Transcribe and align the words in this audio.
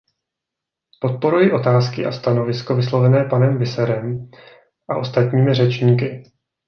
Podporuji 1.01 1.51
otázky 1.51 2.05
a 2.05 2.11
stanovisko 2.11 2.75
vyslovené 2.75 3.23
panem 3.29 3.57
Visserem 3.57 4.31
a 4.89 4.95
ostatními 4.97 5.53
řečníky. 5.55 6.23